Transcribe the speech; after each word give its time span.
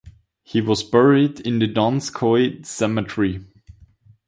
He 0.41 0.61
was 0.61 0.81
buried 0.81 1.41
at 1.41 1.45
the 1.45 1.67
Donskoy 1.71 2.65
cemetery. 2.65 3.45